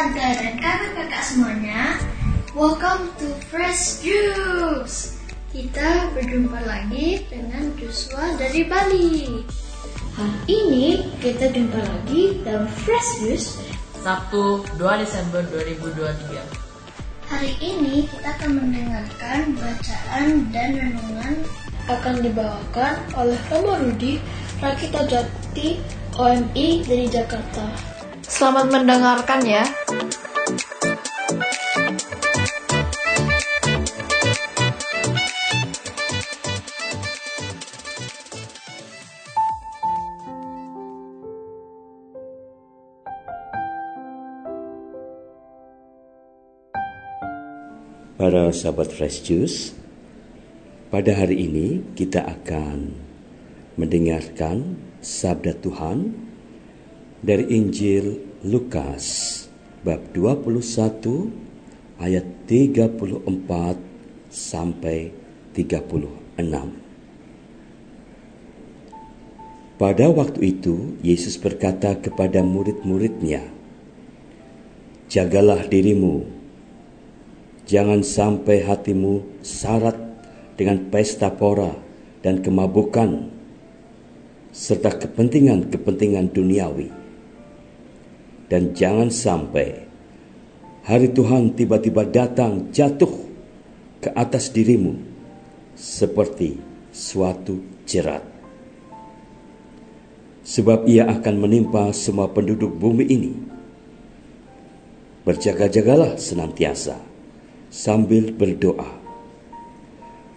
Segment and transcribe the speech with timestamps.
[0.00, 2.00] tante, dan kakak-kakak semuanya.
[2.56, 5.20] Welcome to Fresh Juice.
[5.52, 9.44] Kita berjumpa lagi dengan Joshua dari Bali.
[10.16, 13.60] Hari ini kita jumpa lagi dalam Fresh Juice.
[14.00, 16.48] Sabtu 2 Desember 2023.
[17.28, 21.44] Hari ini kita akan mendengarkan bacaan dan renungan
[21.92, 24.16] akan dibawakan oleh Romo Rudi,
[24.64, 25.76] Rakita Jati,
[26.16, 27.89] OMI dari Jakarta.
[28.30, 29.66] Selamat mendengarkan ya.
[48.14, 49.74] Para sahabat Fresh Juice,
[50.94, 52.94] pada hari ini kita akan
[53.74, 56.29] mendengarkan sabda Tuhan
[57.20, 59.04] dari Injil Lukas
[59.84, 63.76] bab 21 ayat 34
[64.32, 65.12] sampai
[65.52, 66.40] 36.
[69.80, 73.48] Pada waktu itu Yesus berkata kepada murid-muridnya,
[75.08, 76.40] "Jagalah dirimu
[77.70, 79.94] Jangan sampai hatimu syarat
[80.58, 81.70] dengan pesta pora
[82.18, 83.30] dan kemabukan
[84.50, 86.99] serta kepentingan-kepentingan duniawi.
[88.50, 89.86] Dan jangan sampai
[90.82, 93.30] hari Tuhan tiba-tiba datang jatuh
[94.02, 94.98] ke atas dirimu
[95.78, 96.58] seperti
[96.90, 98.26] suatu jerat.
[100.42, 103.32] Sebab ia akan menimpa semua penduduk bumi ini.
[105.22, 106.98] Berjaga-jagalah senantiasa
[107.70, 108.98] sambil berdoa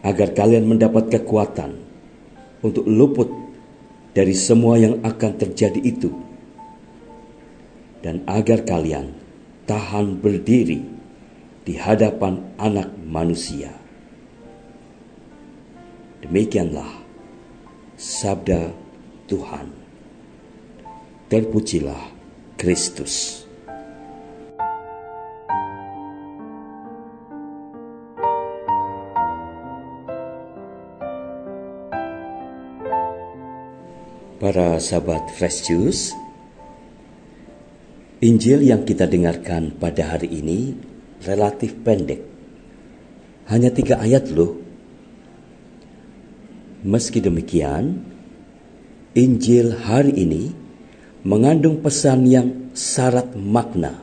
[0.06, 1.82] agar kalian mendapat kekuatan
[2.62, 3.32] untuk luput
[4.14, 6.33] dari semua yang akan terjadi itu
[8.04, 9.16] dan agar kalian
[9.64, 10.84] tahan berdiri
[11.64, 13.72] di hadapan anak manusia.
[16.20, 16.92] Demikianlah
[17.96, 18.76] sabda
[19.32, 19.72] Tuhan.
[21.32, 22.12] Terpujilah
[22.60, 23.48] Kristus.
[34.44, 36.12] Para sahabat Fresh Juice,
[38.24, 40.72] Injil yang kita dengarkan pada hari ini
[41.28, 42.24] relatif pendek.
[43.52, 44.64] Hanya tiga ayat loh.
[46.88, 48.00] Meski demikian,
[49.12, 50.56] Injil hari ini
[51.28, 54.00] mengandung pesan yang syarat makna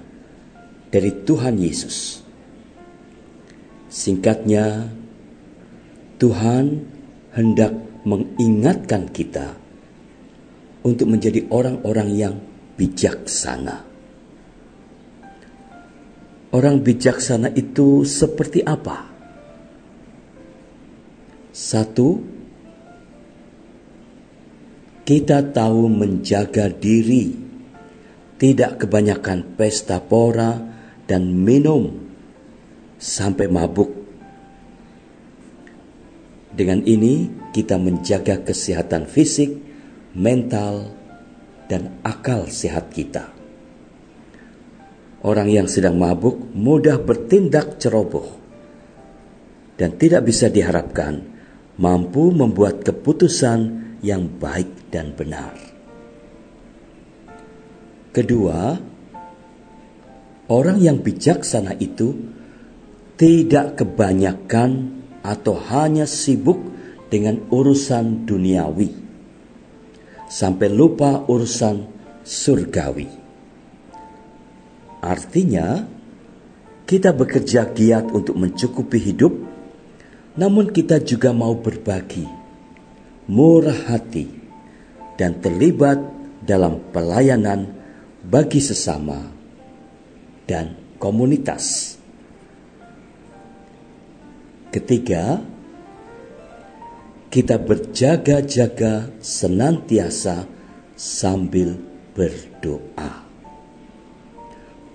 [0.92, 2.20] dari Tuhan Yesus.
[3.88, 4.84] Singkatnya,
[6.20, 6.84] Tuhan
[7.32, 7.72] hendak
[8.04, 9.56] mengingatkan kita
[10.84, 12.34] untuk menjadi orang-orang yang
[12.76, 13.89] bijaksana.
[16.50, 19.06] Orang bijaksana itu seperti apa?
[21.54, 22.18] Satu,
[25.06, 27.34] kita tahu menjaga diri,
[28.38, 30.58] tidak kebanyakan pesta pora
[31.06, 32.02] dan minum
[32.98, 33.90] sampai mabuk.
[36.50, 39.70] Dengan ini, kita menjaga kesehatan fisik
[40.14, 40.90] mental,
[41.70, 43.39] dan akal sehat kita.
[45.20, 48.40] Orang yang sedang mabuk mudah bertindak ceroboh
[49.76, 51.20] dan tidak bisa diharapkan
[51.76, 53.60] mampu membuat keputusan
[54.00, 55.52] yang baik dan benar.
[58.16, 58.80] Kedua,
[60.48, 62.16] orang yang bijaksana itu
[63.20, 66.64] tidak kebanyakan atau hanya sibuk
[67.12, 68.88] dengan urusan duniawi
[70.32, 71.84] sampai lupa urusan
[72.24, 73.19] surgawi.
[75.00, 75.88] Artinya,
[76.84, 79.32] kita bekerja giat untuk mencukupi hidup,
[80.36, 82.28] namun kita juga mau berbagi,
[83.24, 84.28] murah hati,
[85.16, 85.96] dan terlibat
[86.44, 87.72] dalam pelayanan
[88.20, 89.24] bagi sesama
[90.44, 91.96] dan komunitas.
[94.68, 95.40] Ketiga,
[97.30, 100.44] kita berjaga-jaga senantiasa
[100.98, 101.78] sambil
[102.12, 103.29] berdoa.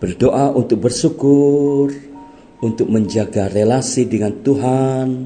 [0.06, 1.90] Berdoa untuk bersyukur,
[2.62, 5.26] untuk menjaga relasi dengan Tuhan,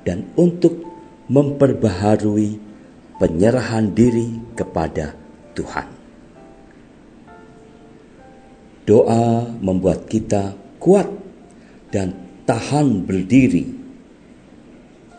[0.00, 0.80] dan untuk
[1.28, 2.56] memperbaharui
[3.20, 5.12] penyerahan diri kepada
[5.52, 5.88] Tuhan.
[8.88, 11.12] Doa membuat kita kuat
[11.92, 12.16] dan
[12.48, 13.68] tahan berdiri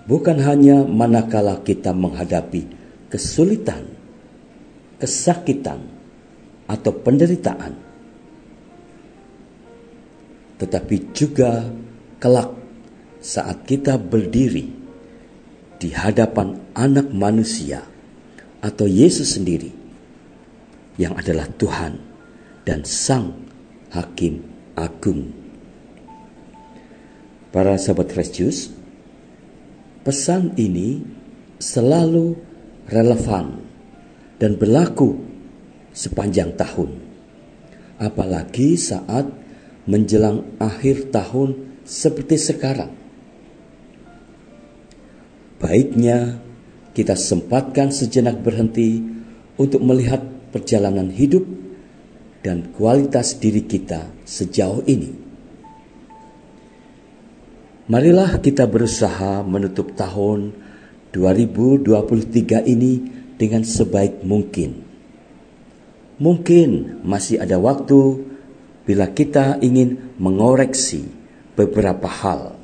[0.09, 2.65] bukan hanya manakala kita menghadapi
[3.13, 3.85] kesulitan,
[4.97, 5.85] kesakitan,
[6.65, 7.88] atau penderitaan,
[10.59, 11.65] tetapi juga
[12.19, 12.51] kelak
[13.23, 14.67] saat kita berdiri
[15.79, 17.79] di hadapan Anak Manusia
[18.59, 19.71] atau Yesus sendiri,
[21.00, 21.95] yang adalah Tuhan
[22.67, 23.31] dan Sang
[23.95, 24.44] Hakim
[24.75, 25.31] Agung.
[27.50, 28.69] Para sahabat Fresh
[30.03, 31.01] pesan ini
[31.57, 32.35] selalu
[32.91, 33.63] relevan
[34.38, 35.17] dan berlaku
[35.95, 37.00] sepanjang tahun.
[38.00, 39.27] Apalagi saat
[39.85, 42.91] menjelang akhir tahun seperti sekarang.
[45.59, 46.39] Baiknya
[46.95, 49.03] kita sempatkan sejenak berhenti
[49.59, 50.23] untuk melihat
[50.55, 51.43] perjalanan hidup
[52.39, 55.11] dan kualitas diri kita sejauh ini.
[57.89, 60.53] Marilah kita berusaha menutup tahun
[61.09, 62.93] 2023 ini
[63.35, 64.85] dengan sebaik mungkin.
[66.21, 68.28] Mungkin masih ada waktu
[68.89, 71.06] bila kita ingin mengoreksi
[71.53, 72.57] beberapa hal.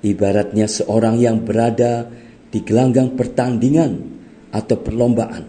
[0.00, 2.08] Ibaratnya seorang yang berada
[2.48, 4.00] di gelanggang pertandingan
[4.48, 5.44] atau perlombaan.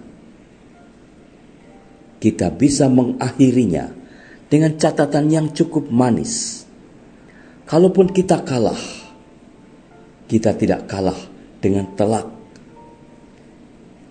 [2.19, 3.95] Kita bisa mengakhirinya
[4.51, 6.67] dengan catatan yang cukup manis.
[7.63, 8.83] Kalaupun kita kalah,
[10.27, 11.15] kita tidak kalah
[11.63, 12.27] dengan telak.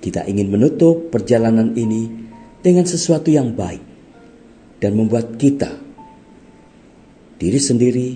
[0.01, 2.09] Kita ingin menutup perjalanan ini
[2.65, 3.88] dengan sesuatu yang baik
[4.79, 5.75] dan membuat kita,
[7.39, 8.09] diri sendiri,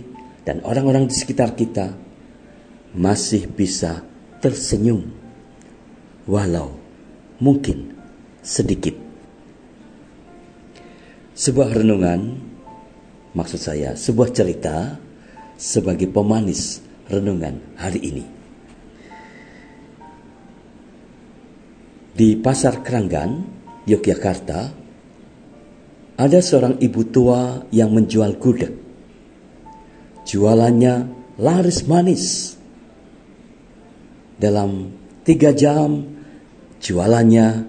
[0.43, 1.94] dan orang-orang di sekitar kita
[2.94, 4.03] masih bisa
[4.43, 5.06] tersenyum,
[6.26, 6.75] walau
[7.38, 7.94] mungkin
[8.43, 8.94] sedikit.
[11.32, 12.38] Sebuah renungan,
[13.35, 14.99] maksud saya, sebuah cerita
[15.56, 18.25] sebagai pemanis renungan hari ini.
[22.12, 23.41] Di Pasar Keranggan,
[23.88, 24.81] Yogyakarta,
[26.17, 28.73] ada seorang ibu tua yang menjual gudeg.
[30.29, 30.94] Jualannya
[31.41, 32.55] laris manis.
[34.37, 34.91] Dalam
[35.23, 36.03] tiga jam,
[36.82, 37.67] jualannya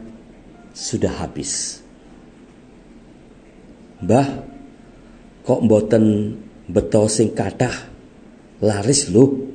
[0.74, 1.84] sudah habis.
[4.04, 4.30] Mbah,
[5.46, 6.36] kok mboten
[6.68, 7.94] beto sing kathah
[8.60, 9.54] laris lu?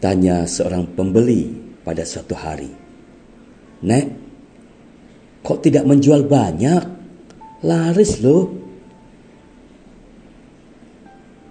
[0.00, 1.48] Tanya seorang pembeli
[1.80, 2.68] pada suatu hari.
[3.84, 4.06] Nek,
[5.44, 6.93] kok tidak menjual banyak?
[7.64, 8.44] Laris loh.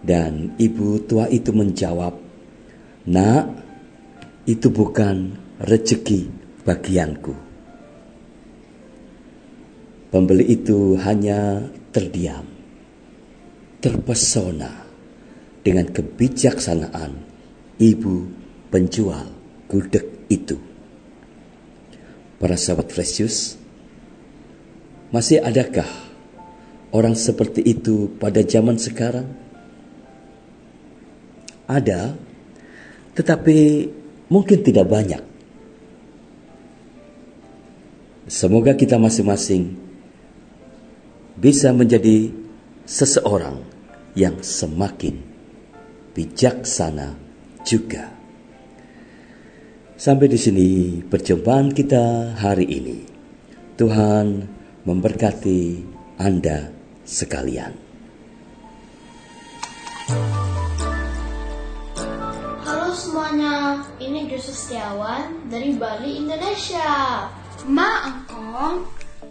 [0.03, 2.13] Dan ibu tua itu menjawab,
[3.09, 3.43] Nak,
[4.45, 5.33] itu bukan
[5.63, 6.27] rezeki
[6.67, 7.33] bagianku.
[10.11, 12.45] Pembeli itu hanya terdiam,
[13.81, 14.85] terpesona
[15.65, 17.17] dengan kebijaksanaan
[17.79, 18.27] ibu
[18.69, 19.31] penjual
[19.71, 20.59] gudeg itu.
[22.37, 23.55] Para sahabat Fresius,
[25.15, 26.02] masih adakah
[26.93, 29.27] orang seperti itu pada zaman sekarang?
[31.65, 32.13] Ada,
[33.17, 33.89] tetapi
[34.29, 35.23] mungkin tidak banyak.
[38.29, 39.75] Semoga kita masing-masing
[41.35, 42.31] bisa menjadi
[42.87, 43.59] seseorang
[44.13, 45.17] yang semakin
[46.13, 47.17] bijaksana
[47.65, 48.13] juga.
[49.97, 52.99] Sampai di sini perjumpaan kita hari ini.
[53.73, 54.45] Tuhan
[54.85, 55.61] memberkati
[56.21, 57.75] Anda sekalian.
[62.63, 67.27] Halo semuanya, ini Jus Setiawan dari Bali, Indonesia.
[67.63, 68.83] Ma Angkong,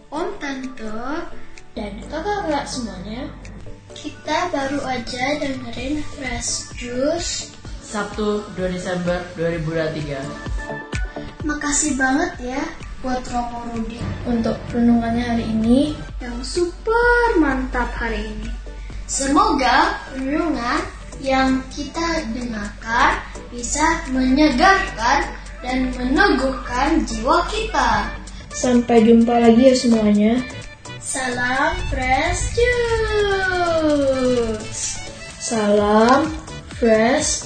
[0.08, 1.28] Om Tante,
[1.76, 3.28] dan kakak-kakak semuanya.
[3.92, 7.52] Kita baru aja dengerin Fresh Juice.
[7.84, 11.44] Sabtu 2 Desember 2023.
[11.44, 12.62] Makasih banget ya
[13.02, 13.98] buat Roko Rudi
[14.30, 18.46] untuk renungannya hari ini yang super mantap hari ini.
[19.10, 20.80] Semoga renungan
[21.18, 23.18] yang kita dengarkan
[23.50, 25.26] bisa menyegarkan
[25.66, 28.06] dan meneguhkan jiwa kita.
[28.54, 30.38] Sampai jumpa lagi ya semuanya.
[31.02, 33.82] Salam Fresh Juice.
[35.42, 36.30] Salam
[36.78, 37.41] fresh.